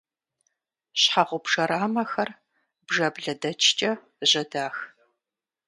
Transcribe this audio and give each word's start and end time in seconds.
Щхьэгъубжэ 0.99 1.63
рамэхэр 1.69 2.29
бжаблэдэчкӏэ 2.87 3.91
жьэдах. 4.29 4.75